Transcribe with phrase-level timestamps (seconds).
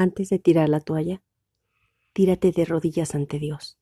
[0.00, 1.22] antes de tirar la toalla,
[2.14, 3.78] tírate de rodillas ante Dios.